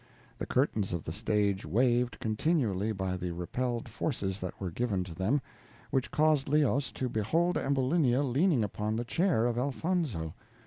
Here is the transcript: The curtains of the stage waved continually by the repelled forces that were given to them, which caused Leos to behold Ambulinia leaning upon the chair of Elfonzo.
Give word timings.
The 0.39 0.47
curtains 0.47 0.93
of 0.93 1.03
the 1.03 1.13
stage 1.13 1.63
waved 1.63 2.19
continually 2.19 2.91
by 2.91 3.17
the 3.17 3.29
repelled 3.33 3.87
forces 3.87 4.39
that 4.39 4.59
were 4.59 4.71
given 4.71 5.03
to 5.03 5.13
them, 5.13 5.43
which 5.91 6.09
caused 6.09 6.49
Leos 6.49 6.91
to 6.93 7.07
behold 7.07 7.55
Ambulinia 7.55 8.23
leaning 8.23 8.63
upon 8.63 8.95
the 8.95 9.05
chair 9.05 9.45
of 9.45 9.59
Elfonzo. 9.59 10.33